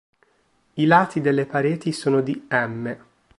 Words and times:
I 0.73 0.85
lati 0.87 1.21
delle 1.21 1.45
pareti 1.45 1.91
sono 1.91 2.21
di 2.21 2.47
m. 2.49 2.91